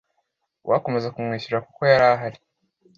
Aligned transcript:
uwakomeza 0.65 1.11
kumwishyurira 1.13 1.65
kuko 1.67 1.81
yari 1.91 2.05
ahari 2.13 2.39